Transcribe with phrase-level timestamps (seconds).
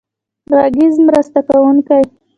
[0.57, 2.03] غږیز مرسته کوونکی.